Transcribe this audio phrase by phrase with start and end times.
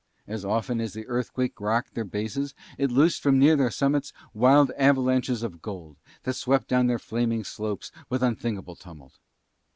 [0.25, 4.71] As often as the earthquake rocked their bases it loosened from near their summits wild
[4.75, 9.19] avalanches of gold that swept down their flaming slopes with unthinkable tumult.